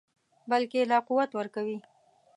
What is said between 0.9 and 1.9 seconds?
لا قوت ورکوي.